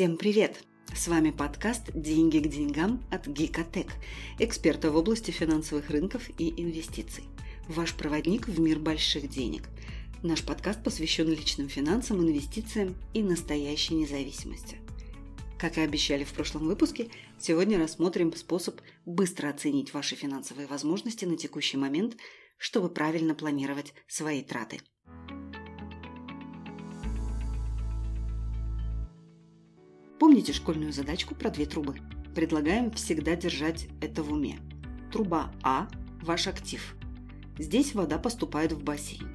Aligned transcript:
Всем 0.00 0.16
привет! 0.16 0.64
С 0.96 1.08
вами 1.08 1.30
подкаст 1.30 1.90
«Деньги 1.92 2.38
к 2.38 2.48
деньгам» 2.48 3.04
от 3.10 3.26
Гикотек, 3.26 3.88
эксперта 4.38 4.90
в 4.90 4.96
области 4.96 5.30
финансовых 5.30 5.90
рынков 5.90 6.30
и 6.38 6.54
инвестиций. 6.56 7.24
Ваш 7.68 7.94
проводник 7.94 8.48
в 8.48 8.58
мир 8.58 8.78
больших 8.78 9.28
денег. 9.28 9.68
Наш 10.22 10.42
подкаст 10.42 10.82
посвящен 10.82 11.28
личным 11.28 11.68
финансам, 11.68 12.22
инвестициям 12.22 12.96
и 13.12 13.22
настоящей 13.22 13.92
независимости. 13.92 14.78
Как 15.58 15.76
и 15.76 15.82
обещали 15.82 16.24
в 16.24 16.32
прошлом 16.32 16.66
выпуске, 16.66 17.10
сегодня 17.38 17.78
рассмотрим 17.78 18.34
способ 18.34 18.80
быстро 19.04 19.50
оценить 19.50 19.92
ваши 19.92 20.16
финансовые 20.16 20.66
возможности 20.66 21.26
на 21.26 21.36
текущий 21.36 21.76
момент, 21.76 22.16
чтобы 22.56 22.88
правильно 22.88 23.34
планировать 23.34 23.92
свои 24.08 24.40
траты– 24.40 24.80
Помните 30.20 30.52
школьную 30.52 30.92
задачку 30.92 31.34
про 31.34 31.48
две 31.48 31.64
трубы? 31.64 31.96
Предлагаем 32.34 32.90
всегда 32.90 33.36
держать 33.36 33.88
это 34.02 34.22
в 34.22 34.30
уме. 34.30 34.58
Труба 35.10 35.50
А– 35.62 35.88
ваш 36.22 36.46
актив. 36.46 36.94
Здесь 37.58 37.94
вода 37.94 38.18
поступает 38.18 38.72
в 38.72 38.84
бассейн. 38.84 39.26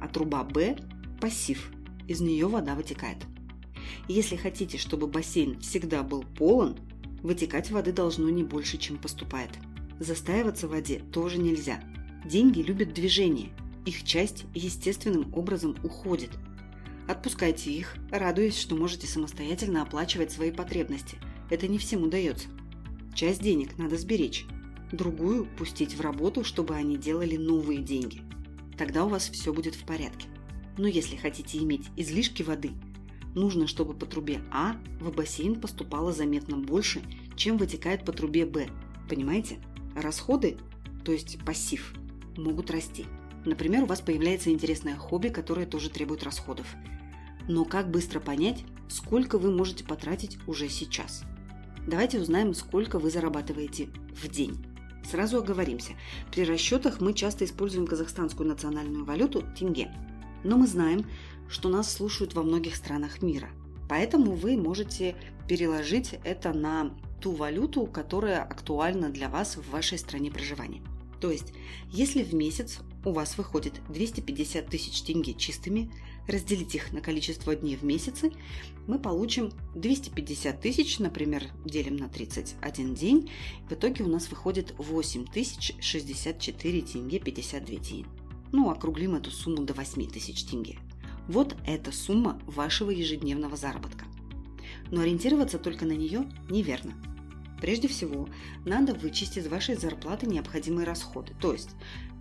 А 0.00 0.08
труба 0.08 0.42
Б– 0.44 0.78
пассив. 1.20 1.70
Из 2.08 2.22
нее 2.22 2.46
вода 2.48 2.74
вытекает. 2.74 3.18
Если 4.08 4.36
хотите, 4.36 4.78
чтобы 4.78 5.08
бассейн 5.08 5.60
всегда 5.60 6.02
был 6.02 6.24
полон, 6.38 6.78
вытекать 7.22 7.70
воды 7.70 7.92
должно 7.92 8.30
не 8.30 8.42
больше, 8.42 8.78
чем 8.78 8.96
поступает. 8.96 9.50
Застаиваться 9.98 10.68
в 10.68 10.70
воде 10.70 11.02
тоже 11.12 11.36
нельзя. 11.36 11.84
Деньги 12.24 12.62
любят 12.62 12.94
движение. 12.94 13.50
Их 13.84 14.04
часть 14.04 14.46
естественным 14.54 15.34
образом 15.34 15.76
уходит– 15.82 16.30
Отпускайте 17.10 17.72
их, 17.72 17.96
радуясь, 18.12 18.56
что 18.56 18.76
можете 18.76 19.08
самостоятельно 19.08 19.82
оплачивать 19.82 20.30
свои 20.30 20.52
потребности. 20.52 21.18
Это 21.50 21.66
не 21.66 21.76
всем 21.76 22.04
удается. 22.04 22.46
Часть 23.16 23.42
денег 23.42 23.76
надо 23.78 23.96
сберечь, 23.96 24.46
другую 24.92 25.46
пустить 25.56 25.96
в 25.96 26.00
работу, 26.00 26.44
чтобы 26.44 26.76
они 26.76 26.96
делали 26.96 27.36
новые 27.36 27.80
деньги. 27.80 28.22
Тогда 28.78 29.04
у 29.04 29.08
вас 29.08 29.28
все 29.28 29.52
будет 29.52 29.74
в 29.74 29.84
порядке. 29.84 30.28
Но 30.78 30.86
если 30.86 31.16
хотите 31.16 31.58
иметь 31.58 31.88
излишки 31.96 32.44
воды, 32.44 32.70
нужно, 33.34 33.66
чтобы 33.66 33.94
по 33.94 34.06
трубе 34.06 34.40
А 34.52 34.76
в 35.00 35.12
бассейн 35.12 35.60
поступало 35.60 36.12
заметно 36.12 36.58
больше, 36.58 37.02
чем 37.34 37.56
вытекает 37.56 38.04
по 38.04 38.12
трубе 38.12 38.46
Б. 38.46 38.68
Понимаете? 39.08 39.58
Расходы, 39.96 40.58
то 41.04 41.10
есть 41.10 41.44
пассив, 41.44 41.92
могут 42.36 42.70
расти. 42.70 43.04
Например, 43.44 43.82
у 43.82 43.86
вас 43.86 44.00
появляется 44.00 44.52
интересное 44.52 44.94
хобби, 44.94 45.26
которое 45.26 45.66
тоже 45.66 45.90
требует 45.90 46.22
расходов. 46.22 46.68
Но 47.50 47.64
как 47.64 47.90
быстро 47.90 48.20
понять, 48.20 48.62
сколько 48.88 49.36
вы 49.36 49.50
можете 49.50 49.82
потратить 49.82 50.38
уже 50.46 50.68
сейчас? 50.68 51.24
Давайте 51.84 52.20
узнаем, 52.20 52.54
сколько 52.54 53.00
вы 53.00 53.10
зарабатываете 53.10 53.88
в 54.14 54.28
день. 54.28 54.64
Сразу 55.02 55.38
оговоримся. 55.38 55.94
При 56.30 56.44
расчетах 56.44 57.00
мы 57.00 57.12
часто 57.12 57.44
используем 57.44 57.88
казахстанскую 57.88 58.48
национальную 58.48 59.04
валюту– 59.04 59.42
тенге. 59.58 59.90
Но 60.44 60.58
мы 60.58 60.68
знаем, 60.68 61.04
что 61.48 61.68
нас 61.68 61.92
слушают 61.92 62.34
во 62.34 62.44
многих 62.44 62.76
странах 62.76 63.20
мира. 63.20 63.48
Поэтому 63.88 64.34
вы 64.34 64.56
можете 64.56 65.16
переложить 65.48 66.20
это 66.22 66.52
на 66.52 66.96
ту 67.20 67.32
валюту, 67.32 67.84
которая 67.86 68.44
актуальна 68.44 69.08
для 69.08 69.28
вас 69.28 69.56
в 69.56 69.68
вашей 69.70 69.98
стране 69.98 70.30
проживания. 70.30 70.82
То 71.20 71.32
есть, 71.32 71.52
если 71.90 72.22
в 72.22 72.32
месяц 72.32 72.78
у 73.04 73.10
вас 73.10 73.36
выходит 73.36 73.80
250 73.88 74.66
тысяч 74.68 75.02
тенге 75.02 75.34
чистыми, 75.34 75.92
разделить 76.30 76.74
их 76.74 76.92
на 76.92 77.00
количество 77.00 77.54
дней 77.54 77.76
в 77.76 77.84
месяце, 77.84 78.32
мы 78.86 78.98
получим 78.98 79.52
250 79.74 80.60
тысяч, 80.60 80.98
например, 80.98 81.44
делим 81.64 81.96
на 81.96 82.08
31 82.08 82.94
день, 82.94 83.30
в 83.68 83.72
итоге 83.72 84.04
у 84.04 84.08
нас 84.08 84.30
выходит 84.30 84.74
8064 84.78 86.82
тенге 86.82 87.18
52 87.18 87.76
день. 87.76 88.06
Ну, 88.52 88.70
округлим 88.70 89.14
эту 89.14 89.30
сумму 89.30 89.64
до 89.64 89.74
8 89.74 90.08
тысяч 90.08 90.44
тенге. 90.44 90.78
Вот 91.28 91.56
эта 91.66 91.92
сумма 91.92 92.40
вашего 92.46 92.90
ежедневного 92.90 93.56
заработка. 93.56 94.06
Но 94.90 95.02
ориентироваться 95.02 95.58
только 95.58 95.84
на 95.84 95.92
нее 95.92 96.28
неверно. 96.48 96.94
Прежде 97.60 97.88
всего, 97.88 98.28
надо 98.64 98.94
вычесть 98.94 99.36
из 99.36 99.46
вашей 99.46 99.76
зарплаты 99.76 100.26
необходимые 100.26 100.86
расходы, 100.86 101.32
то 101.40 101.52
есть 101.52 101.70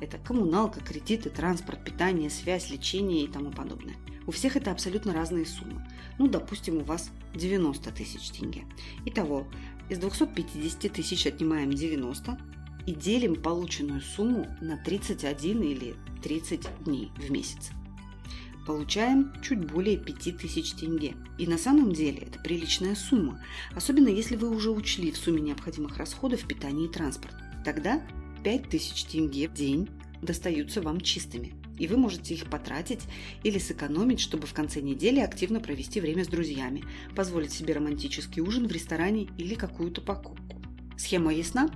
это 0.00 0.18
коммуналка, 0.18 0.80
кредиты, 0.80 1.30
транспорт, 1.30 1.84
питание, 1.84 2.30
связь, 2.30 2.70
лечение 2.70 3.24
и 3.24 3.28
тому 3.28 3.50
подобное. 3.50 3.96
У 4.26 4.32
всех 4.32 4.56
это 4.56 4.72
абсолютно 4.72 5.12
разные 5.12 5.46
суммы. 5.46 5.86
Ну, 6.18 6.26
допустим, 6.26 6.78
у 6.78 6.84
вас 6.84 7.10
90 7.34 7.90
тысяч 7.92 8.30
тенге. 8.30 8.64
Итого, 9.04 9.46
из 9.88 9.98
250 9.98 10.92
тысяч 10.92 11.26
отнимаем 11.26 11.72
90 11.72 12.38
и 12.86 12.94
делим 12.94 13.36
полученную 13.36 14.00
сумму 14.00 14.46
на 14.60 14.76
31 14.76 15.62
или 15.62 15.94
30 16.22 16.84
дней 16.84 17.10
в 17.16 17.30
месяц. 17.30 17.70
Получаем 18.66 19.32
чуть 19.42 19.64
более 19.64 19.96
5000 19.96 20.72
тенге. 20.72 21.14
И 21.38 21.46
на 21.46 21.56
самом 21.56 21.92
деле 21.92 22.18
это 22.18 22.40
приличная 22.40 22.96
сумма, 22.96 23.40
особенно 23.74 24.08
если 24.08 24.34
вы 24.34 24.50
уже 24.50 24.70
учли 24.70 25.12
в 25.12 25.16
сумме 25.16 25.40
необходимых 25.40 25.98
расходов 25.98 26.46
питание 26.46 26.88
и 26.88 26.92
транспорт. 26.92 27.34
Тогда 27.64 28.02
5000 28.42 29.04
тенге 29.04 29.48
в 29.48 29.54
день 29.54 29.88
достаются 30.20 30.82
вам 30.82 31.00
чистыми, 31.00 31.54
и 31.78 31.86
вы 31.86 31.96
можете 31.96 32.34
их 32.34 32.50
потратить 32.50 33.04
или 33.44 33.58
сэкономить, 33.58 34.18
чтобы 34.20 34.48
в 34.48 34.54
конце 34.54 34.80
недели 34.80 35.20
активно 35.20 35.60
провести 35.60 36.00
время 36.00 36.24
с 36.24 36.28
друзьями, 36.28 36.82
позволить 37.14 37.52
себе 37.52 37.74
романтический 37.74 38.42
ужин 38.42 38.66
в 38.66 38.72
ресторане 38.72 39.28
или 39.38 39.54
какую-то 39.54 40.00
покупку. 40.00 40.60
Схема 40.96 41.32
ясна? 41.32 41.70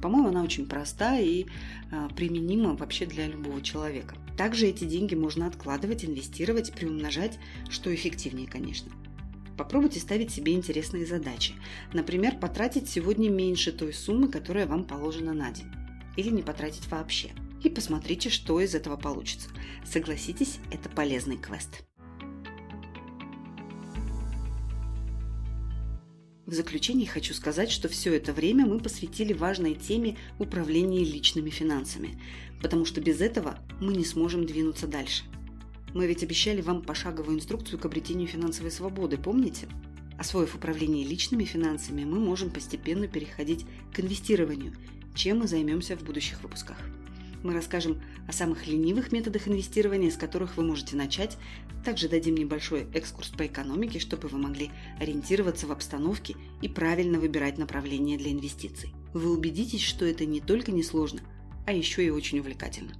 По-моему, 0.00 0.28
она 0.28 0.42
очень 0.42 0.66
проста 0.66 1.18
и 1.18 1.46
э, 1.90 2.08
применима 2.14 2.74
вообще 2.74 3.04
для 3.04 3.26
любого 3.26 3.60
человека. 3.62 4.14
Также 4.40 4.68
эти 4.68 4.84
деньги 4.84 5.14
можно 5.14 5.46
откладывать, 5.46 6.02
инвестировать, 6.02 6.72
приумножать, 6.72 7.38
что 7.68 7.94
эффективнее, 7.94 8.48
конечно. 8.48 8.90
Попробуйте 9.58 10.00
ставить 10.00 10.30
себе 10.30 10.54
интересные 10.54 11.04
задачи. 11.04 11.52
Например, 11.92 12.34
потратить 12.38 12.88
сегодня 12.88 13.28
меньше 13.28 13.70
той 13.70 13.92
суммы, 13.92 14.28
которая 14.28 14.66
вам 14.66 14.84
положена 14.84 15.34
на 15.34 15.50
день 15.50 15.70
или 16.16 16.30
не 16.30 16.40
потратить 16.40 16.90
вообще. 16.90 17.32
И 17.62 17.68
посмотрите, 17.68 18.30
что 18.30 18.62
из 18.62 18.74
этого 18.74 18.96
получится. 18.96 19.50
Согласитесь, 19.84 20.56
это 20.72 20.88
полезный 20.88 21.36
квест. 21.36 21.84
В 26.50 26.52
заключение 26.52 27.06
хочу 27.06 27.32
сказать, 27.32 27.70
что 27.70 27.88
все 27.88 28.12
это 28.12 28.32
время 28.32 28.66
мы 28.66 28.80
посвятили 28.80 29.32
важной 29.32 29.76
теме 29.76 30.16
управления 30.40 31.04
личными 31.04 31.48
финансами, 31.48 32.18
потому 32.60 32.84
что 32.84 33.00
без 33.00 33.20
этого 33.20 33.60
мы 33.80 33.94
не 33.94 34.04
сможем 34.04 34.46
двинуться 34.46 34.88
дальше. 34.88 35.22
Мы 35.94 36.08
ведь 36.08 36.24
обещали 36.24 36.60
вам 36.60 36.82
пошаговую 36.82 37.36
инструкцию 37.36 37.78
к 37.78 37.84
обретению 37.84 38.26
финансовой 38.26 38.72
свободы, 38.72 39.16
помните? 39.16 39.68
Освоив 40.18 40.56
управление 40.56 41.06
личными 41.06 41.44
финансами, 41.44 42.02
мы 42.02 42.18
можем 42.18 42.50
постепенно 42.50 43.06
переходить 43.06 43.64
к 43.94 44.00
инвестированию– 44.00 44.74
чем 45.14 45.40
мы 45.40 45.48
займемся 45.48 45.96
в 45.96 46.02
будущих 46.02 46.42
выпусках. 46.42 46.76
Мы 47.42 47.54
расскажем 47.54 48.02
о 48.28 48.32
самых 48.32 48.66
ленивых 48.66 49.12
методах 49.12 49.48
инвестирования, 49.48 50.10
с 50.10 50.16
которых 50.16 50.56
вы 50.56 50.62
можете 50.62 50.96
начать. 50.96 51.38
Также 51.84 52.08
дадим 52.08 52.34
небольшой 52.34 52.86
экскурс 52.92 53.28
по 53.28 53.46
экономике, 53.46 53.98
чтобы 53.98 54.28
вы 54.28 54.38
могли 54.38 54.70
ориентироваться 54.98 55.66
в 55.66 55.72
обстановке 55.72 56.36
и 56.60 56.68
правильно 56.68 57.18
выбирать 57.18 57.56
направление 57.56 58.18
для 58.18 58.32
инвестиций. 58.32 58.92
Вы 59.14 59.32
убедитесь, 59.32 59.82
что 59.82 60.04
это 60.04 60.26
не 60.26 60.40
только 60.40 60.70
несложно, 60.70 61.20
а 61.66 61.72
еще 61.72 62.04
и 62.04 62.10
очень 62.10 62.40
увлекательно. 62.40 62.92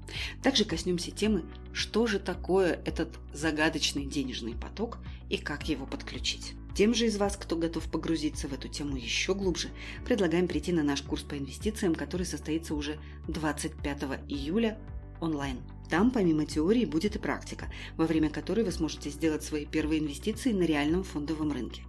Также 0.42 0.64
коснемся 0.64 1.10
темы, 1.10 1.44
что 1.72 2.06
же 2.06 2.18
такое 2.18 2.80
этот 2.86 3.18
загадочный 3.34 4.06
денежный 4.06 4.54
поток 4.54 4.98
и 5.28 5.36
как 5.36 5.68
его 5.68 5.86
подключить. 5.86 6.54
Тем 6.74 6.94
же 6.94 7.06
из 7.06 7.16
вас, 7.16 7.36
кто 7.36 7.56
готов 7.56 7.90
погрузиться 7.90 8.48
в 8.48 8.52
эту 8.52 8.68
тему 8.68 8.96
еще 8.96 9.34
глубже, 9.34 9.68
предлагаем 10.04 10.46
прийти 10.46 10.72
на 10.72 10.82
наш 10.82 11.02
курс 11.02 11.22
по 11.22 11.36
инвестициям, 11.36 11.94
который 11.94 12.26
состоится 12.26 12.74
уже 12.74 12.98
25 13.28 14.02
июля 14.28 14.78
онлайн. 15.20 15.58
Там 15.88 16.12
помимо 16.12 16.46
теории 16.46 16.84
будет 16.84 17.16
и 17.16 17.18
практика, 17.18 17.66
во 17.96 18.06
время 18.06 18.30
которой 18.30 18.64
вы 18.64 18.70
сможете 18.70 19.10
сделать 19.10 19.42
свои 19.42 19.66
первые 19.66 20.00
инвестиции 20.00 20.52
на 20.52 20.62
реальном 20.62 21.02
фондовом 21.02 21.50
рынке. 21.52 21.82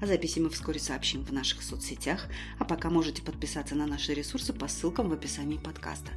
О 0.00 0.06
записи 0.06 0.38
мы 0.38 0.48
вскоре 0.48 0.80
сообщим 0.80 1.24
в 1.24 1.32
наших 1.32 1.62
соцсетях, 1.62 2.26
а 2.58 2.64
пока 2.64 2.90
можете 2.90 3.22
подписаться 3.22 3.74
на 3.74 3.86
наши 3.86 4.12
ресурсы 4.12 4.52
по 4.52 4.66
ссылкам 4.66 5.08
в 5.08 5.12
описании 5.12 5.58
подкаста. 5.58 6.10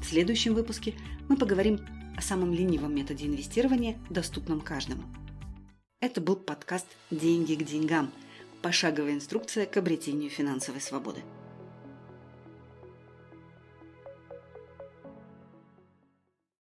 В 0.00 0.04
следующем 0.04 0.54
выпуске 0.54 0.94
мы 1.28 1.36
поговорим 1.36 1.78
о 2.16 2.22
самом 2.22 2.52
ленивом 2.52 2.94
методе 2.94 3.26
инвестирования, 3.26 3.98
доступном 4.08 4.60
каждому– 4.60 5.04
это 6.00 6.22
был 6.22 6.36
подкаст 6.36 6.86
«Деньги 7.10 7.54
к 7.54 7.62
деньгам»– 7.62 8.10
пошаговая 8.62 9.12
инструкция 9.12 9.66
к 9.66 9.76
обретению 9.76 10.30
финансовой 10.30 10.80
свободы. 10.80 11.20